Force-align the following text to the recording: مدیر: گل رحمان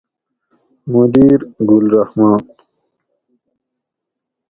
مدیر: 0.91 1.39
گل 1.69 1.85
رحمان 1.93 2.41